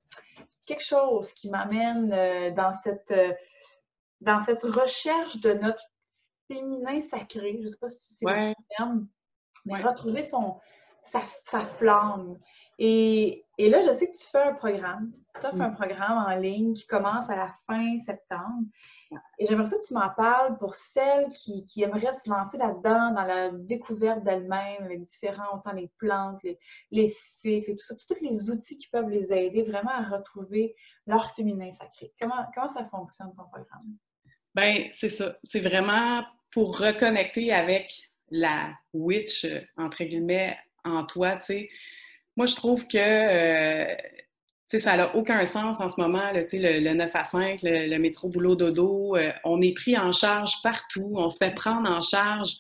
[0.67, 3.33] quelque chose qui m'amène euh, dans, cette, euh,
[4.21, 5.85] dans cette recherche de notre
[6.51, 7.59] féminin sacré.
[7.59, 9.07] Je ne sais pas si c'est le terme,
[9.65, 10.59] mais retrouver son,
[11.05, 12.39] sa, sa flamme.
[12.79, 15.13] Et, et, là, je sais que tu fais un programme.
[15.41, 18.65] Tu as fait un programme en ligne qui commence à la fin septembre.
[19.39, 23.51] Et j'aimerais que tu m'en parles pour celles qui, aimeraient se lancer là-dedans, dans la
[23.51, 26.41] découverte d'elles-mêmes, avec différents, autant les plantes,
[26.91, 30.75] les, cycles, et tout ça, tous les outils qui peuvent les aider vraiment à retrouver
[31.07, 32.13] leur féminin sacré.
[32.21, 33.97] Comment, comment ça fonctionne, ton programme?
[34.55, 35.37] Ben, c'est ça.
[35.45, 41.69] C'est vraiment pour reconnecter avec la witch, entre guillemets, en toi, tu sais.
[42.37, 43.95] Moi, je trouve que euh,
[44.69, 46.43] ça n'a aucun sens en ce moment, le,
[46.81, 49.17] le 9 à 5, le, métro boulot dodo.
[49.17, 51.13] Euh, on est pris en charge partout.
[51.17, 52.57] On se fait prendre en charge.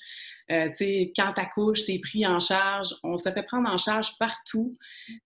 [0.52, 0.68] Euh,
[1.16, 2.94] quand tu accouches, tu es pris en charge.
[3.02, 4.78] On se fait prendre en charge partout.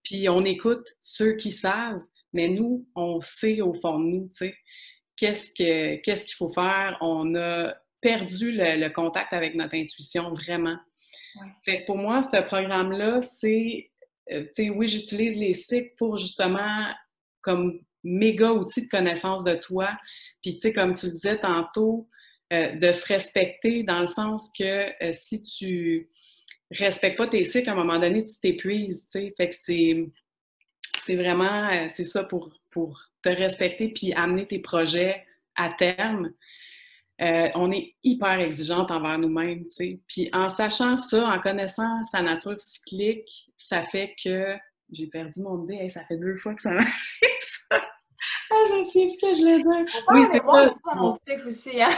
[0.02, 4.30] Puis on écoute ceux qui savent, mais nous, on sait au fond de nous,
[5.16, 6.96] qu'est-ce qu'il faut faire?
[7.02, 10.78] On a perdu le, contact avec notre intuition, vraiment.
[11.64, 13.89] Fait pour moi, ce programme-là, c'est
[14.32, 16.92] euh, oui, j'utilise les cycles pour justement
[17.42, 19.90] comme méga outil de connaissance de toi.
[20.42, 22.08] Puis, tu sais, comme tu disais tantôt,
[22.52, 26.10] euh, de se respecter dans le sens que euh, si tu
[26.70, 29.34] respectes pas tes cycles, à un moment donné, tu t'épuises, tu sais.
[29.36, 30.06] Fait que c'est,
[31.02, 35.24] c'est vraiment, c'est ça pour, pour te respecter puis amener tes projets
[35.56, 36.32] à terme.
[37.20, 40.00] Euh, on est hyper exigeante envers nous-mêmes, tu sais.
[40.08, 44.56] Puis en sachant ça, en connaissant sa nature cyclique, ça fait que
[44.90, 45.88] j'ai perdu mon dé.
[45.90, 46.90] ça fait deux fois que ça m'arrive.
[48.52, 49.92] Ah, je sais plus que je l'ai dit.
[50.08, 51.10] oui, c'est pas mon
[51.46, 51.90] aussi, hein?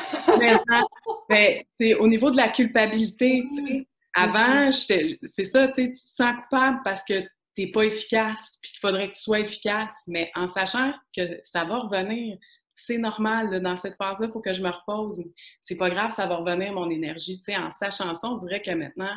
[1.28, 3.86] ben, c'est au niveau de la culpabilité, tu sais.
[4.14, 7.14] Avant, c'est ça, tu sais, tu te sens coupable parce que
[7.54, 11.64] t'es pas efficace, puis qu'il faudrait que tu sois efficace, mais en sachant que ça
[11.64, 12.36] va revenir,
[12.84, 15.22] c'est normal, dans cette phase-là, il faut que je me repose.
[15.60, 17.40] C'est pas grave, ça va revenir mon énergie.
[17.56, 19.14] En sachant ça, on dirait que maintenant,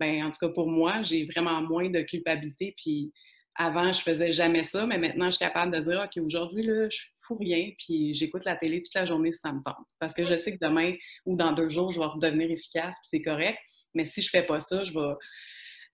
[0.00, 2.74] ben, en tout cas pour moi, j'ai vraiment moins de culpabilité.
[2.76, 3.12] Puis
[3.54, 6.88] avant, je faisais jamais ça, mais maintenant, je suis capable de dire, OK, aujourd'hui, là,
[6.88, 9.86] je fous rien, puis j'écoute la télé toute la journée si ça me tente.
[10.00, 13.08] Parce que je sais que demain ou dans deux jours, je vais redevenir efficace, puis
[13.08, 13.58] c'est correct.
[13.94, 15.14] Mais si je fais pas ça, je vais,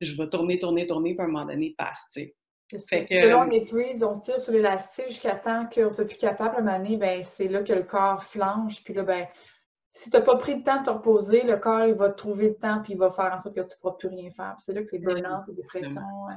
[0.00, 2.32] je vais tourner, tourner, tourner, puis à un moment donné, paf, tu.
[2.78, 6.56] Fait que, là, on épuise, on tire sur l'élastique jusqu'à temps qu'on soit plus capable
[6.56, 8.84] à mener, ben, c'est là que le corps flanche.
[8.84, 9.26] Puis là, ben,
[9.92, 12.48] si tu n'as pas pris le temps de te reposer, le corps, il va trouver
[12.48, 14.54] le temps puis il va faire en sorte que tu ne pourras plus rien faire.
[14.58, 16.34] C'est là que les burn-out, les dépressions euh,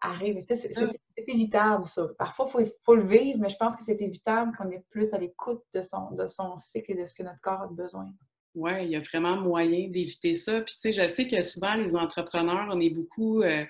[0.00, 0.38] arrivent.
[0.38, 2.08] C'est évitable, ça.
[2.18, 5.18] Parfois, il faut, le vivre, mais je pense que c'est évitable qu'on ait plus à
[5.18, 8.10] l'écoute de son, de son cycle et de ce que notre corps a besoin.
[8.54, 10.60] Oui, il y a vraiment moyen d'éviter ça.
[10.60, 13.42] Puis, tu sais, je sais que souvent, les entrepreneurs, on est beaucoup.
[13.42, 13.64] Euh,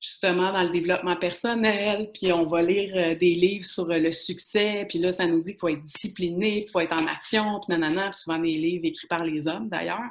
[0.00, 4.12] justement dans le développement personnel, puis on va lire euh, des livres sur euh, le
[4.12, 7.60] succès, puis là, ça nous dit qu'il faut être discipliné, qu'il faut être en action,
[7.60, 10.10] puis nanana, puis souvent des livres écrits par les hommes d'ailleurs.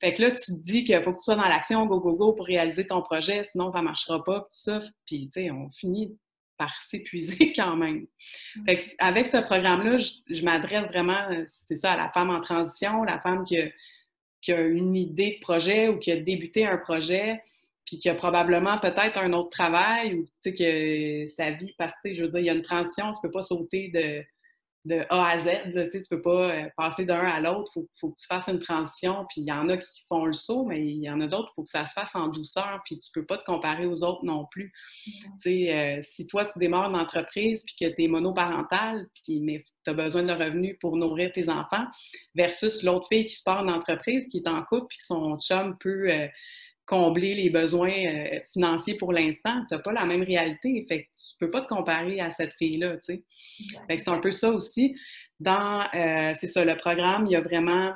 [0.00, 2.14] Fait que là, tu te dis qu'il faut que tu sois dans l'action, go, go,
[2.14, 4.80] go, pour réaliser ton projet, sinon ça ne marchera pas, tout ça.
[5.06, 6.16] Puis, tu sais, on finit
[6.56, 8.06] par s'épuiser quand même.
[8.66, 12.40] Fait que avec ce programme-là, je, m'adresse vraiment, euh, c'est ça, à la femme en
[12.40, 13.56] transition, la femme qui
[14.40, 17.42] qui a une idée de projet ou qui a débuté un projet,
[17.90, 22.12] puis qu'il y a probablement peut-être un autre travail ou que sa vie, parce que
[22.12, 24.22] je veux dire, il y a une transition, tu peux pas sauter de,
[24.84, 28.10] de A à Z, là, tu peux pas euh, passer d'un à l'autre, il faut,
[28.10, 30.86] que tu fasses une transition, puis il y en a qui font le saut, mais
[30.86, 33.10] il y en a d'autres, il faut que ça se fasse en douceur, puis tu
[33.12, 34.72] peux pas te comparer aux autres non plus.
[35.48, 39.90] Euh, si toi, tu démarres une entreprise, puis que tu es monoparental, puis, mais tu
[39.90, 41.86] as besoin de revenus pour nourrir tes enfants,
[42.36, 45.36] versus l'autre fille qui se part une entreprise, qui est en couple, puis que son
[45.40, 46.08] chum peut...
[46.08, 46.28] Euh,
[46.90, 49.64] combler les besoins euh, financiers pour l'instant.
[49.68, 50.84] Tu n'as pas la même réalité.
[50.88, 53.24] Fait que tu peux pas te comparer à cette fille-là, tu sais.
[53.88, 54.96] c'est un peu ça aussi.
[55.38, 57.92] Dans, euh, c'est ça, le programme, il y a vraiment,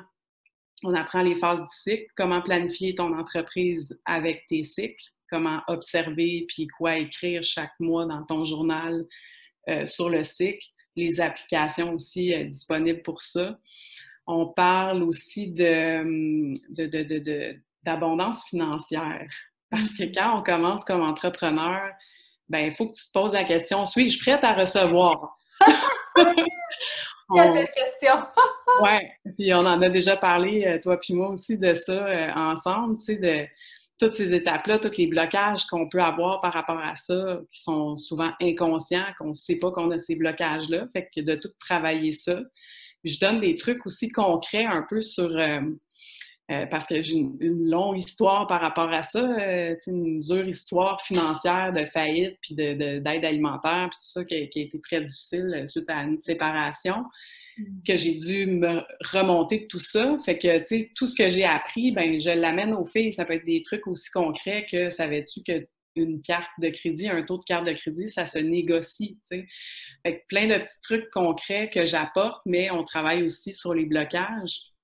[0.85, 6.45] on apprend les phases du cycle, comment planifier ton entreprise avec tes cycles, comment observer,
[6.47, 9.05] puis quoi écrire chaque mois dans ton journal
[9.67, 13.59] euh, sur le cycle, les applications aussi disponibles pour ça.
[14.25, 16.01] On parle aussi de,
[17.85, 19.27] d'abondance financière.
[19.69, 20.13] Parce que mm-hmm.
[20.15, 21.91] quand on commence comme entrepreneur,
[22.49, 25.37] ben il faut que tu te poses la question suis-je prête à recevoir?
[26.15, 28.23] Quelle belle question!
[28.83, 32.31] oui, puis on en a déjà parlé, euh, toi puis moi aussi, de ça euh,
[32.33, 33.47] ensemble, tu sais, de
[33.99, 37.95] toutes ces étapes-là, tous les blocages qu'on peut avoir par rapport à ça, qui sont
[37.97, 40.87] souvent inconscients, qu'on ne sait pas qu'on a ces blocages-là.
[40.93, 42.41] Fait que de tout travailler ça.
[43.03, 45.31] Je donne des trucs aussi concrets un peu sur.
[45.37, 45.61] Euh,
[46.47, 49.21] parce que j'ai une, longue histoire par rapport à ça,
[49.87, 54.47] une dure histoire financière de faillite puis d'aide de, alimentaire, puis tout ça qui a,
[54.47, 57.03] qui a, été très difficile suite à une séparation
[57.87, 58.81] que j'ai dû me
[59.11, 60.17] remonter de tout ça.
[60.25, 63.13] Fait que, tu sais, tout ce que j'ai appris, ben je l'amène aux filles.
[63.13, 67.23] Ça peut être des trucs aussi concrets que savais-tu que une carte de crédit, un
[67.23, 69.47] taux de carte de crédit, ça se négocie, tu sais.
[70.03, 73.85] Fait que plein de petits trucs concrets que j'apporte, mais on travaille aussi sur les
[73.85, 74.74] blocages.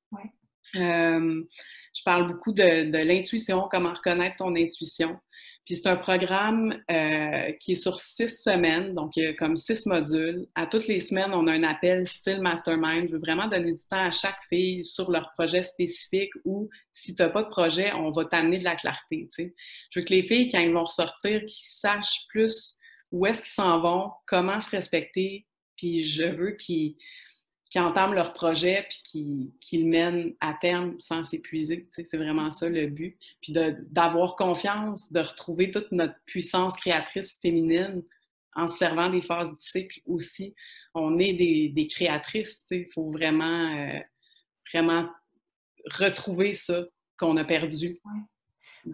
[0.76, 1.43] Euh,
[1.93, 5.19] je parle beaucoup de, l'intuition, comment reconnaître ton intuition.
[5.65, 9.56] Puis c'est un programme euh, qui est sur six semaines, donc il y a comme
[9.56, 10.47] six modules.
[10.56, 13.08] À toutes les semaines, on a un appel style mastermind.
[13.08, 17.15] Je veux vraiment donner du temps à chaque fille sur leur projet spécifique ou si
[17.15, 19.28] tu n'as pas de projet, on va t'amener de la clarté.
[19.38, 22.78] Je veux que les filles, quand ils vont ressortir, qu'ils sachent plus
[23.12, 25.45] où est-ce qu'ils s'en vont, comment se respecter,
[25.76, 26.95] puis je veux qu'ils
[27.71, 31.86] qui entament leur projet puis qui, le mènent à terme sans s'épuiser.
[31.86, 33.17] Tu sais, c'est vraiment ça le but.
[33.41, 38.03] Puis d'avoir confiance, de retrouver toute notre puissance créatrice féminine
[38.55, 40.53] en se servant des phases du cycle aussi.
[40.93, 42.81] On est des, créatrices, tu sais.
[42.81, 43.99] Il faut vraiment, euh,
[44.73, 45.07] vraiment
[45.86, 46.84] retrouver ça
[47.17, 48.01] qu'on a perdu.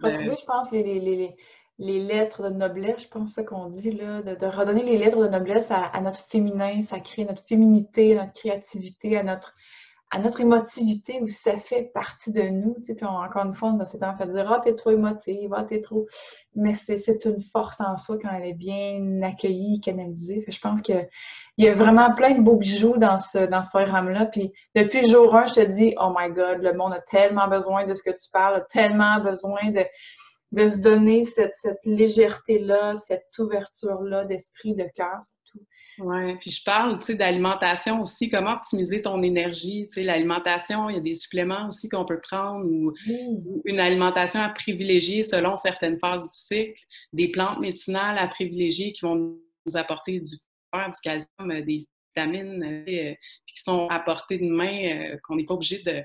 [0.00, 1.34] Retrouver, je pense, les, les
[1.78, 5.70] lettres de noblesse, je pense ça qu'on dit, là, de, redonner les lettres de noblesse
[5.70, 9.54] à, notre féminin, ça crée notre féminité, notre créativité, à notre,
[10.10, 12.74] à notre émotivité où ça fait partie de nous.
[12.78, 15.64] Tu sais, puis encore une fois, on s'est fait dire Ah, t'es trop émotive, ah,
[15.64, 16.06] t'es trop.
[16.56, 20.44] Mais c'est une force en soi quand elle est bien accueillie, canalisée.
[20.48, 21.08] je pense qu'il
[21.58, 24.26] y a vraiment plein de beaux bijoux dans ce, dans ce programme-là.
[24.26, 27.46] Puis depuis le jour 1, je te dis Oh my God, le monde a tellement
[27.46, 29.84] besoin de ce que tu parles, a tellement besoin de
[30.52, 31.52] de se donner cette,
[31.84, 35.66] légèreté-là, cette ouverture-là d'esprit, de cœur, surtout.
[35.98, 40.88] Oui, puis je parle, tu sais, d'alimentation aussi, comment optimiser ton énergie, tu sais, l'alimentation,
[40.88, 42.94] il y a des suppléments aussi qu'on peut prendre ou,
[43.64, 46.80] une alimentation à privilégier selon certaines phases du cycle,
[47.12, 50.36] des plantes médicinales à privilégier qui vont nous apporter du
[50.72, 53.14] fer, du calcium, euh, des vitamines, euh,
[53.46, 56.02] puis qui sont apportées de main, euh, qu'on n'est pas obligé de,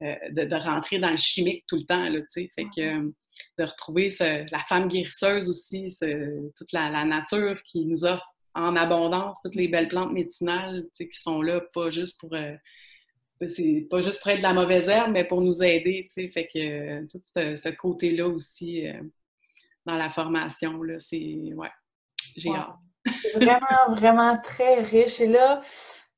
[0.00, 3.12] de, rentrer dans le chimique tout le temps, là, tu sais, fait que
[3.58, 5.94] de retrouver la femme guérisseuse aussi,
[6.56, 11.42] toute la, nature qui nous offre en abondance toutes les belles plantes médicinales qui sont
[11.42, 12.32] là, pas juste pour.
[12.34, 12.54] Euh,
[13.46, 16.58] c'est pas juste pour être de la mauvaise herbe, mais pour nous aider, Fait que
[16.58, 18.98] euh, tout ce, côté-là aussi euh,
[19.84, 21.52] dans la formation, là, c'est.
[21.54, 21.70] Ouais,
[22.34, 22.76] j'ai hâte.
[23.20, 25.20] C'est vraiment, vraiment très riche.
[25.20, 25.62] Et là,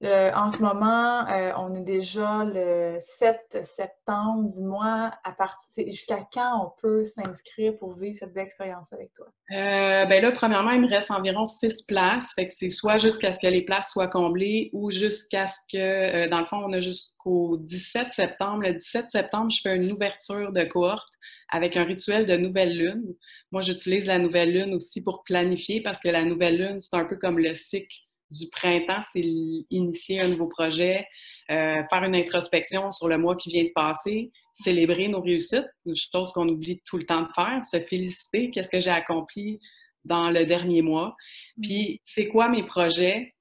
[0.04, 4.48] euh, en ce moment, euh, on est déjà le 7 septembre.
[4.48, 9.26] Dis-moi, à partir jusqu'à quand on peut s'inscrire pour vivre cette belle expérience avec toi?
[9.50, 12.32] Euh, ben là, premièrement, il me reste environ six places.
[12.34, 16.28] Fait que c'est soit jusqu'à ce que les places soient comblées ou jusqu'à ce que,
[16.28, 18.62] dans le fond, on a jusqu'au 17 septembre.
[18.62, 21.08] Le 17 septembre, je fais une ouverture de cohorte
[21.50, 23.14] avec un rituel de nouvelle lune.
[23.50, 27.04] Moi, j'utilise la nouvelle lune aussi pour planifier parce que la nouvelle lune, c'est un
[27.04, 29.24] peu comme le cycle du printemps, c'est
[29.70, 31.06] initier un nouveau projet,
[31.50, 35.96] euh, faire une introspection sur le mois qui vient de passer, célébrer nos réussites, une
[35.96, 39.58] chose qu'on oublie tout le temps de faire, se féliciter, qu'est-ce que j'ai accompli
[40.04, 41.16] dans le dernier mois,
[41.56, 41.62] mm.
[41.62, 43.34] puis c'est quoi mes projets,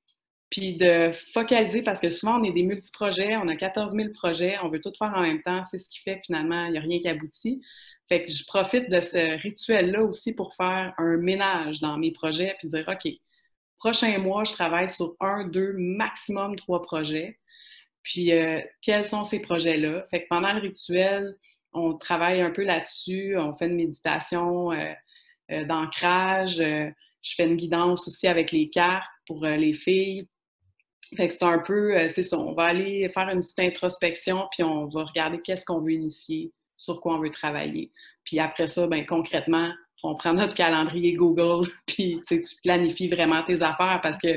[0.50, 4.56] puis de focaliser, parce que souvent on est des multi-projets, on a 14 000 projets,
[4.64, 6.82] on veut tout faire en même temps, c'est ce qui fait finalement, il n'y a
[6.82, 7.62] rien qui aboutit.
[8.08, 12.56] Fait que je profite de ce rituel-là aussi pour faire un ménage dans mes projets,
[12.58, 13.12] puis dire, OK,
[13.80, 17.40] prochain mois, je travaille sur un, deux, maximum trois projets.
[18.04, 20.06] Puis, euh, quels sont ces projets-là?
[20.10, 21.36] Fait que pendant le rituel,
[21.74, 23.36] on travaille un peu là-dessus.
[23.38, 24.94] On fait une méditation euh,
[25.52, 26.58] euh, d'ancrage.
[26.58, 30.28] je fais une guidance aussi avec les cartes pour les filles.
[31.16, 34.64] Fait que c'est un peu, c'est ça, on va aller faire une petite introspection, puis
[34.64, 37.92] on va regarder qu'est-ce qu'on veut initier, sur quoi on veut travailler.
[38.26, 39.72] Puis après ça, ben concrètement,
[40.04, 44.28] on prend notre calendrier Google, puis tu planifies vraiment tes affaires parce que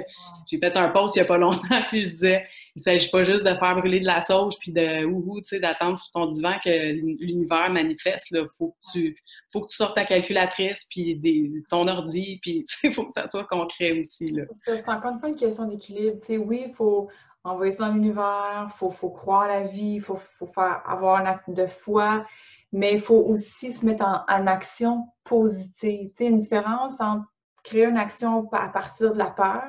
[0.51, 2.45] j'ai fait un post il n'y a pas longtemps, puis je disais,
[2.77, 5.49] il ne s'agit pas juste de faire brûler de la sauge puis de ouhou, tu
[5.49, 8.29] sais, d'attendre sur ton divan que l'univers manifeste.
[8.31, 9.17] Il faut, que tu,
[9.53, 13.27] faut que tu sortes ta calculatrice, puis des, ton ordi, puis il faut que ça
[13.27, 14.37] soit concret aussi.
[14.65, 16.19] C'est encore une fois une question d'équilibre.
[16.29, 17.09] Oui, il faut
[17.45, 21.17] envoyer ça dans l'univers, il faut, faut, croire la vie, il faut, faut, faire, avoir
[21.17, 22.27] un acte de foi,
[22.73, 26.11] mais il faut aussi se mettre en, action positive.
[26.11, 27.27] Tu sais, une différence entre
[27.63, 29.63] créer une action à partir de la peur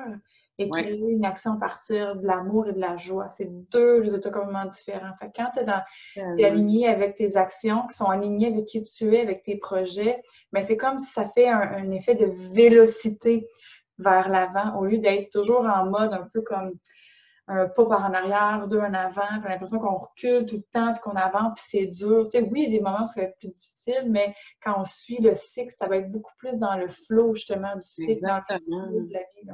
[0.58, 3.30] et créer une action à partir de l'amour et de la joie.
[3.36, 5.12] C'est deux résultats complètement différents.
[5.20, 9.20] Fait quand tu es, aligné avec tes actions, qui sont alignées avec qui tu es,
[9.20, 13.48] avec tes projets, mais c'est comme si ça fait un, effet de vélocité
[13.98, 16.72] vers l'avant au lieu d'être toujours en mode un peu comme
[17.52, 20.92] un pas par en arrière, deux en avant, j'ai l'impression qu'on recule tout le temps,
[20.92, 22.24] puis qu'on avance, puis c'est dur.
[22.24, 24.34] Tu sais, oui, il y a des moments où ça va être plus difficile, mais
[24.64, 27.84] quand on suit le cycle, ça va être beaucoup plus dans le flow, justement, du
[27.84, 29.48] cycle, dans le flow de la vie.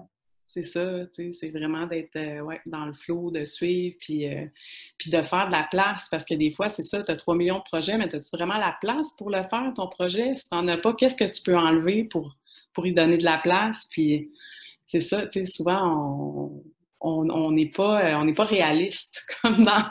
[0.46, 4.34] C'est ça, tu sais, c'est vraiment d'être euh, ouais, dans le flow, de suivre, puis,
[4.34, 4.46] euh,
[4.96, 7.34] puis de faire de la place, parce que des fois, c'est ça, tu as 3
[7.34, 10.32] millions de projets, mais as-tu vraiment la place pour le faire, ton projet?
[10.32, 12.34] Si tu n'en as pas, qu'est-ce que tu peux enlever pour,
[12.72, 13.86] pour y donner de la place?
[13.90, 14.30] Puis
[14.86, 16.64] c'est ça, tu sais, souvent, on
[17.00, 19.84] on n'est pas, on pas réaliste comme dans,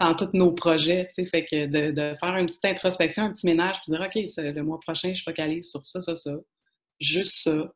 [0.00, 1.08] dans tous nos projets.
[1.14, 4.80] Fait que de, faire une petite introspection, un petit ménage, puis dire OK, le mois
[4.80, 6.32] prochain, je focalise sur ça, ça, ça.
[7.00, 7.72] Juste ça.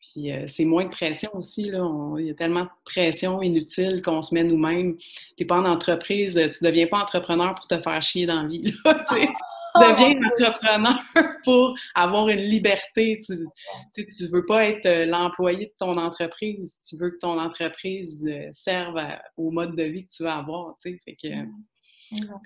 [0.00, 1.64] Puis euh, c'est moins de pression aussi.
[1.64, 1.86] Là.
[2.18, 4.96] il y a tellement de pression inutile qu'on se met nous-mêmes.
[4.96, 5.06] Tu
[5.40, 8.48] n'es pas en entreprise, tu ne deviens pas entrepreneur pour te faire chier dans la
[8.48, 8.74] vie.
[8.84, 9.04] Là,
[9.76, 10.98] deviens entrepreneur
[11.44, 13.18] pour avoir une liberté.
[13.20, 16.78] Tu ne veux pas être euh, l'employé de ton entreprise.
[16.88, 18.98] Tu veux que ton entreprise euh, serve
[19.36, 20.74] au mode de vie que tu veux avoir.
[20.80, 20.96] Fait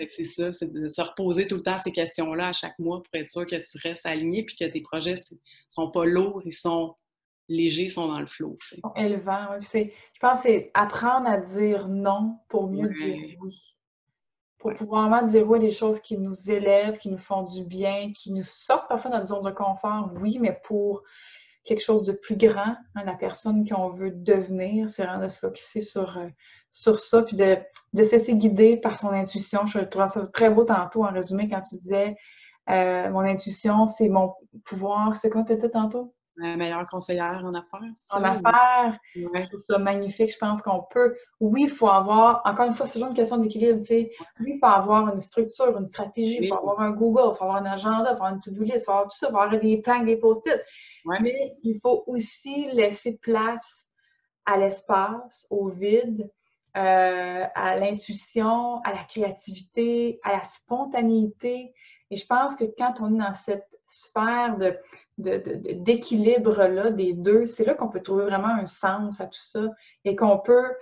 [0.06, 3.02] que, c'est ça, c'est de se reposer tout le temps ces questions-là à chaque mois
[3.02, 5.14] pour être sûr que tu restes aligné puis que tes projets
[5.68, 6.94] sont pas lourds, ils sont
[7.48, 8.56] légers, sont dans le flot.
[8.96, 9.88] Élevant, je
[10.20, 13.74] pense que c'est apprendre à dire non pour mieux dire oui
[14.64, 18.32] pour pouvoir vraiment oui des choses qui nous élèvent, qui nous font du bien, qui
[18.32, 21.02] nous sortent parfois de notre zone de confort, oui, mais pour
[21.64, 25.38] quelque chose de plus grand, hein, la personne qu'on veut devenir, c'est vraiment de se
[25.38, 26.28] focusser sur, euh,
[26.72, 27.58] sur ça, puis de,
[27.92, 29.66] de se laisser guider par son intuition.
[29.66, 32.16] Je trouve ça très beau tantôt en résumé quand tu disais
[32.70, 34.32] euh, mon intuition, c'est mon
[34.64, 35.14] pouvoir.
[35.18, 36.13] C'est quoi tu dit tantôt?
[36.36, 37.80] Meilleure conseillère en affaires.
[38.10, 39.48] En affaires, ouais.
[39.50, 40.32] je ça magnifique.
[40.32, 41.16] Je pense qu'on peut.
[41.40, 43.80] Oui, il faut avoir, encore une fois, c'est toujours une question d'équilibre.
[43.90, 47.44] Oui, il faut avoir une structure, une stratégie, il faut avoir un Google, il faut
[47.44, 49.32] avoir un agenda, il faut avoir une to-do list, il faut avoir tout ça, il
[49.32, 50.60] faut avoir des plans, des post-it.
[51.20, 53.88] Mais il faut aussi laisser place
[54.46, 56.30] à l'espace, au vide,
[56.76, 61.72] euh, à l'intuition, à la créativité, à la spontanéité.
[62.10, 64.76] Et je pense que quand on est dans cette sphère de
[65.16, 69.68] d'équilibre-là des deux, c'est là qu'on peut trouver vraiment un sens à tout ça
[70.04, 70.74] et qu'on peut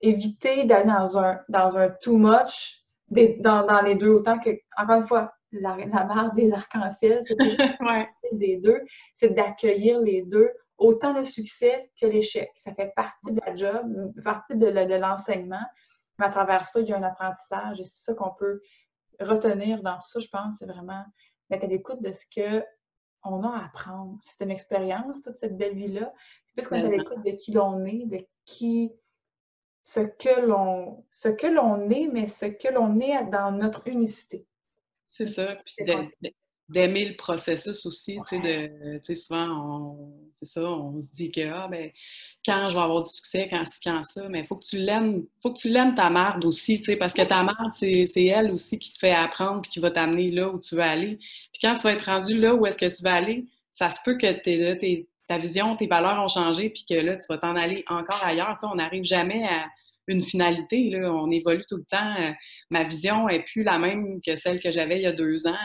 [0.00, 4.96] éviter d'aller dans un, dans un too much dans, dans, les deux, autant que, encore
[4.96, 7.36] une fois, la, la des arcs-en-ciel, c'est
[7.80, 8.08] ouais.
[8.32, 8.80] des deux,
[9.16, 12.50] c'est d'accueillir les deux, autant le succès que l'échec.
[12.54, 15.64] Ça fait partie de la job, partie de, de l'enseignement,
[16.18, 18.60] mais à travers ça, il y a un apprentissage et c'est ça qu'on peut
[19.20, 21.04] retenir dans tout ça, je pense, c'est vraiment
[21.50, 22.64] d'être à l'écoute de ce que
[23.24, 24.18] on a à apprendre.
[24.20, 26.12] C'est une expérience, toute cette belle vie-là.
[26.54, 28.92] Puisqu'on est à l'écoute de qui l'on est, de qui,
[29.82, 34.46] ce que l'on, ce que l'on est, mais ce que l'on est dans notre unicité.
[35.06, 35.56] C'est ça.
[35.64, 35.84] Puis
[36.68, 39.96] d'aimer le processus aussi, tu sais, souvent,
[40.32, 41.90] c'est ça, on se dit que, ah, ben,
[42.44, 44.78] quand je vais avoir du succès, quand ci, quand ça, mais il faut que tu
[44.78, 48.24] l'aimes, faut que tu l'aimes ta marde aussi, tu sais, parce que ta marde, c'est
[48.24, 51.16] elle aussi qui te fait apprendre puis qui va t'amener là où tu veux aller.
[51.16, 53.98] Puis quand tu vas être rendu là où est-ce que tu vas aller, ça se
[54.02, 57.56] peut que là, ta vision, tes valeurs ont changé puis que là, tu vas t'en
[57.56, 59.66] aller encore ailleurs, tu sais, on n'arrive jamais à
[60.06, 60.90] une finalité.
[60.90, 61.12] Là.
[61.12, 62.14] On évolue tout le temps.
[62.70, 65.56] Ma vision est plus la même que celle que j'avais il y a deux ans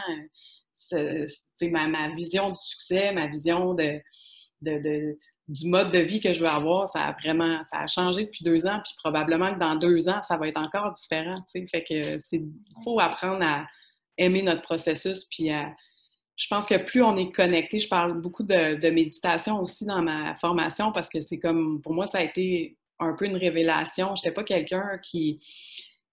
[1.64, 4.02] ma, ma, vision du succès, ma vision de,
[4.62, 8.44] du mode de vie que je veux avoir, ça a vraiment ça a changé depuis
[8.44, 11.44] deux ans, puis probablement que dans deux ans, ça va être encore différent.
[11.52, 12.42] Fait que c'est
[12.84, 13.68] faut apprendre à
[14.18, 15.50] aimer notre processus, puis
[16.40, 20.02] je pense que plus on est connecté, je parle beaucoup de, de méditation aussi dans
[20.02, 24.16] ma formation parce que c'est comme, pour moi, ça a été un peu une révélation.
[24.16, 25.42] Je n'étais pas quelqu'un qui,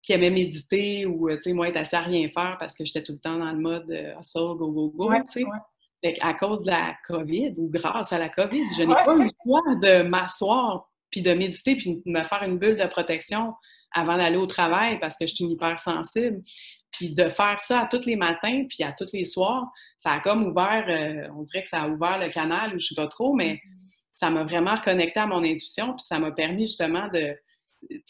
[0.06, 3.02] qui aimait méditer ou, tu sais, moi, être assez à rien faire parce que j'étais
[3.02, 5.44] tout le temps dans le mode euh, hustle, go, go, go, tu sais.
[6.04, 9.24] Fait à cause de la COVID ou grâce à la COVID, je n'ai pas eu
[9.24, 13.54] le choix de m'asseoir puis de méditer puis de me faire une bulle de protection
[13.92, 16.40] avant d'aller au travail parce que je suis hypersensible.
[16.92, 20.20] Puis de faire ça à tous les matins puis à tous les soirs, ça a
[20.20, 23.08] comme ouvert, euh, on dirait que ça a ouvert le canal ou je sais pas
[23.08, 23.90] trop, mais mm-hmm.
[24.14, 27.34] ça m'a vraiment reconnecté à mon intuition puis ça m'a permis justement de,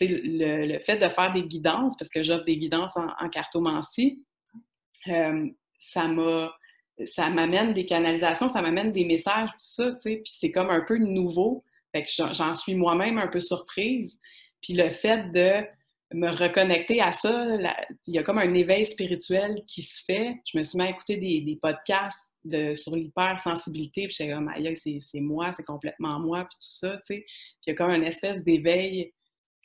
[0.01, 4.23] le, fait de faire des guidances, parce que j'offre des guidances en, cartomancie,
[5.09, 5.47] euh,
[5.79, 6.09] ça
[7.31, 10.85] m'amène des canalisations, ça m'amène des messages, tout ça, tu sais, puis c'est comme un
[10.87, 11.64] peu nouveau.
[11.93, 14.19] Fait que j'en suis moi-même un peu surprise.
[14.61, 15.67] Puis le fait de
[16.14, 17.49] me reconnecter à ça.
[18.07, 20.35] il y a comme un éveil spirituel qui se fait.
[20.51, 25.21] Je me suis mis à écouter des, podcasts de, sur l'hypersensibilité, puis j'étais comme, c'est
[25.21, 27.25] moi, c'est complètement moi, puis tout ça, tu sais.
[27.27, 29.12] Puis il y a comme une espèce d'éveil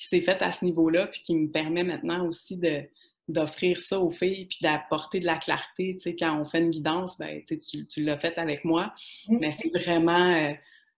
[0.01, 2.83] qui s'est fait à ce niveau-là, puis qui me permet maintenant aussi de
[3.27, 6.71] d'offrir ça aux filles, puis d'apporter de la clarté, tu sais, quand on fait une
[6.71, 8.93] guidance, ben, tu, tu l'as fait avec moi,
[9.29, 10.51] mais c'est vraiment, euh,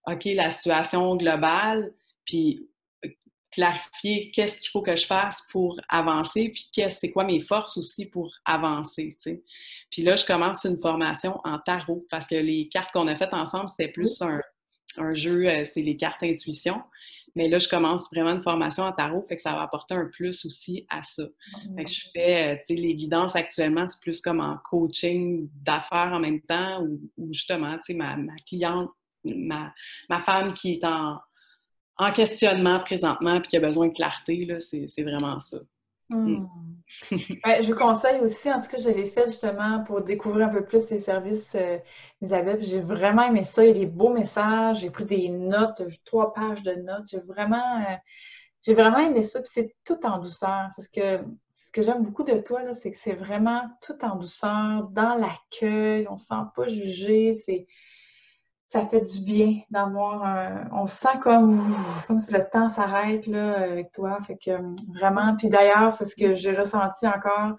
[0.07, 1.93] OK, la situation globale,
[2.25, 2.69] puis
[3.51, 8.07] clarifier qu'est-ce qu'il faut que je fasse pour avancer, puis c'est quoi mes forces aussi
[8.07, 9.43] pour avancer, tu sais.
[9.91, 13.33] Puis là, je commence une formation en tarot, parce que les cartes qu'on a faites
[13.33, 14.41] ensemble, c'était plus un,
[15.13, 16.81] jeu, euh, c'est les cartes intuition.
[17.35, 20.05] Mais là, je commence vraiment une formation en tarot, fait que ça va apporter un
[20.05, 21.23] plus aussi à ça.
[21.75, 25.49] Fait que je fais, euh, tu sais, les guidances actuellement, c'est plus comme en coaching
[25.63, 26.99] d'affaires en même temps, ou,
[27.31, 28.15] justement, tu sais, ma,
[28.47, 28.91] cliente,
[29.23, 29.73] ma,
[30.09, 31.17] ma femme qui est en,
[31.97, 35.57] en questionnement présentement puis qui a besoin de clarté, c'est vraiment ça.
[36.13, 36.35] Hmm.
[36.35, 36.73] Hmm.
[37.11, 40.85] je conseille aussi, en tout cas, je l'ai fait justement pour découvrir un peu plus
[40.85, 41.79] ces services, euh,
[42.21, 42.61] Isabelle.
[42.61, 43.65] J'ai vraiment aimé ça.
[43.65, 44.81] Il y a des beaux messages.
[44.81, 47.05] J'ai pris des notes, trois pages de notes.
[47.09, 47.95] J'ai vraiment, euh,
[48.61, 49.41] j'ai vraiment aimé ça.
[49.41, 50.67] Puis c'est tout en douceur.
[50.75, 54.15] C'est ce que, ce que j'aime beaucoup de toi, c'est que c'est vraiment tout en
[54.15, 56.07] douceur, dans l'accueil.
[56.09, 57.33] On ne se sent pas jugé.
[57.33, 57.65] C'est
[58.73, 60.67] ça fait du bien d'avoir un...
[60.71, 61.61] On se sent comme,
[62.07, 64.17] comme si le temps s'arrête là avec toi.
[64.25, 64.49] Fait que
[64.97, 67.55] vraiment, puis d'ailleurs, c'est ce que j'ai ressenti encore.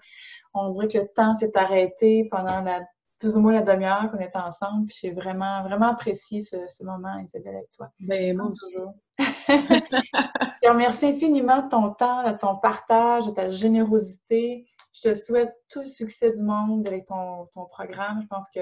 [0.53, 2.81] On dirait que le temps s'est arrêté pendant la,
[3.19, 4.87] plus ou moins la demi-heure qu'on était ensemble.
[4.87, 7.87] Puis j'ai vraiment, vraiment apprécié ce, moment, Isabelle, avec toi.
[8.01, 8.75] Ben, moi aussi.
[9.17, 14.67] je remercie infiniment de ton temps, de ton partage, de ta générosité.
[14.91, 18.21] Je te souhaite tout le succès du monde avec ton, ton programme.
[18.21, 18.59] Je pense que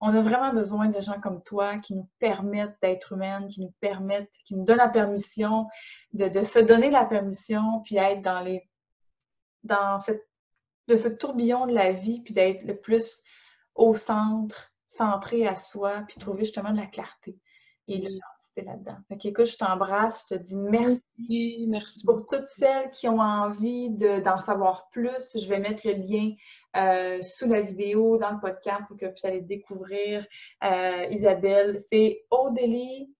[0.00, 3.74] on a vraiment besoin de gens comme toi qui nous permettent d'être humaines, qui nous
[3.80, 5.68] permettent, qui nous donnent la permission
[6.12, 8.66] de, se donner la permission, puis être dans les
[9.62, 13.22] dans ce tourbillon de la vie, puis d'être le plus
[13.74, 17.38] au centre, centré à soi, puis trouver justement de la clarté.
[17.86, 18.18] Et
[18.56, 18.96] là-dedans.
[19.08, 21.66] Fait écoute, je t'embrasse, je te dis merci.
[21.68, 22.04] Merci.
[22.04, 26.32] Pour toutes celles qui ont envie d'en savoir plus, je vais mettre le lien
[26.76, 30.26] euh, sous la vidéo, dans le podcast pour que vous puissiez aller découvrir
[30.64, 31.80] euh, Isabelle.
[31.88, 33.12] C'est Odélie